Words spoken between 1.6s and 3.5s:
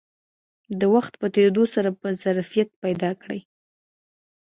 سره به ظرفیت پیدا کړي